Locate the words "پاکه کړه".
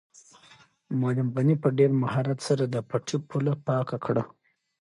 3.65-4.23